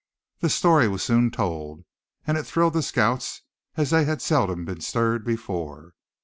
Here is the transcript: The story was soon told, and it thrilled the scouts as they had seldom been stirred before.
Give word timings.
The 0.39 0.49
story 0.49 0.87
was 0.87 1.03
soon 1.03 1.29
told, 1.29 1.83
and 2.25 2.35
it 2.35 2.41
thrilled 2.47 2.73
the 2.73 2.81
scouts 2.81 3.43
as 3.77 3.91
they 3.91 4.03
had 4.05 4.19
seldom 4.19 4.65
been 4.65 4.81
stirred 4.81 5.23
before. 5.23 5.93